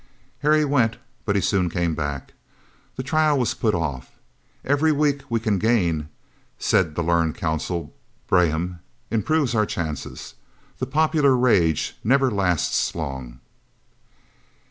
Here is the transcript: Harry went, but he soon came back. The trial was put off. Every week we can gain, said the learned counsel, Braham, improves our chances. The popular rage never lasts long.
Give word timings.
Harry 0.39 0.65
went, 0.65 0.97
but 1.25 1.35
he 1.35 1.41
soon 1.43 1.69
came 1.69 1.93
back. 1.93 2.33
The 2.95 3.03
trial 3.03 3.37
was 3.37 3.53
put 3.53 3.75
off. 3.75 4.09
Every 4.65 4.91
week 4.91 5.21
we 5.29 5.39
can 5.39 5.59
gain, 5.59 6.09
said 6.57 6.95
the 6.95 7.03
learned 7.03 7.35
counsel, 7.35 7.93
Braham, 8.25 8.79
improves 9.11 9.53
our 9.53 9.67
chances. 9.67 10.33
The 10.79 10.87
popular 10.87 11.37
rage 11.37 11.97
never 12.03 12.31
lasts 12.31 12.95
long. 12.95 13.41